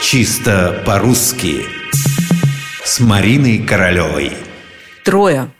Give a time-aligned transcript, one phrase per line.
[0.00, 1.66] Чисто по-русски
[2.84, 4.32] С Мариной Королевой
[5.04, 5.50] Трое.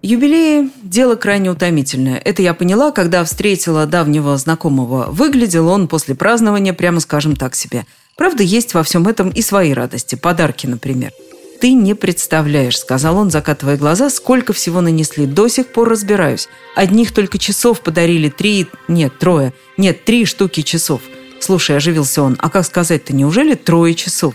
[0.00, 2.16] Юбилеи– дело крайне утомительное.
[2.16, 5.08] Это я поняла, когда встретила давнего знакомого.
[5.10, 7.84] Выглядел он после празднования, прямо скажем так себе.
[8.16, 10.14] Правда, есть во всем этом и свои радости.
[10.14, 11.12] Подарки, например.
[11.60, 15.26] «Ты не представляешь»,– сказал он, закатывая глаза,– «сколько всего нанесли.
[15.26, 16.48] До сих пор разбираюсь.
[16.74, 18.66] Одних только часов подарили три...
[18.88, 19.52] Нет, трое.
[19.76, 21.02] Нет, три штуки часов.
[21.46, 24.34] Слушай, оживился он, а как сказать-то, неужели трое часов?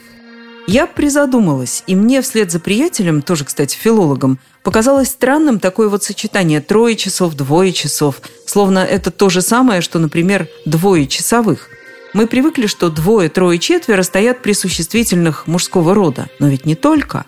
[0.66, 6.62] Я призадумалась, и мне вслед за приятелем, тоже, кстати, филологом, показалось странным такое вот сочетание
[6.62, 11.68] трое часов, двое часов, словно это то же самое, что, например, двое часовых.
[12.14, 17.26] Мы привыкли, что двое, трое, четверо стоят при существительных мужского рода, но ведь не только.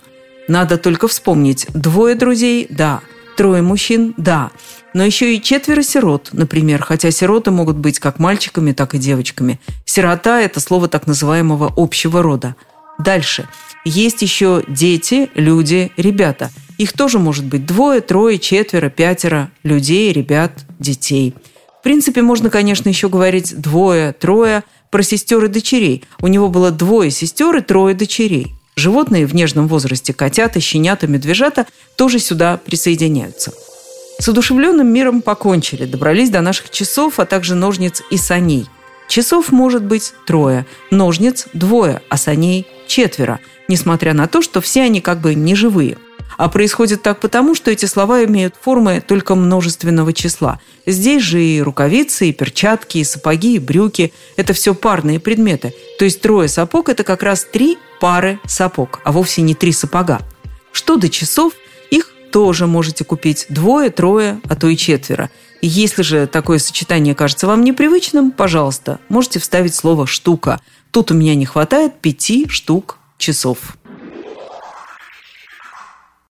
[0.47, 3.02] Надо только вспомнить, двое друзей– да,
[3.36, 4.52] трое мужчин– да,
[4.94, 9.59] но еще и четверо сирот, например, хотя сироты могут быть как мальчиками, так и девочками.
[9.86, 12.56] Сирота– это слово так называемого общего рода.
[13.00, 13.48] Дальше.
[13.86, 16.52] Есть еще дети, люди, ребята.
[16.78, 21.34] Их тоже может быть двое, трое, четверо, пятеро людей, ребят, детей.
[21.80, 26.03] В принципе, можно, конечно, еще говорить двое, трое про сестер и дочерей.
[26.22, 28.53] У него было двое сестер и трое дочерей.
[28.75, 33.53] Животные в нежном возрасте, котята, щенята, медвежата, тоже сюда присоединяются.
[34.19, 38.67] С одушевленным миром покончили, добрались до наших часов, а также ножниц и саней.
[39.07, 45.01] Часов может быть трое, ножниц– двое, а саней– четверо, несмотря на то, что все они
[45.01, 45.97] как бы не живые.
[46.38, 50.59] А происходит так потому, что эти слова имеют формы только множественного числа.
[50.86, 55.73] Здесь же и рукавицы, и перчатки, и сапоги, и брюки– это все парные предметы.
[56.00, 60.22] То есть трое сапог– это как раз три пары сапог, а вовсе не три сапога.
[60.72, 61.53] Что до часов,
[62.34, 65.30] тоже можете купить двое, трое, а то и четверо.
[65.62, 70.59] И если же такое сочетание кажется вам непривычным, пожалуйста, можете вставить слово «штука».
[70.90, 73.78] Тут у меня не хватает пяти штук часов.